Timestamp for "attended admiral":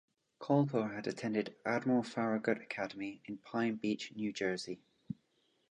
1.05-2.01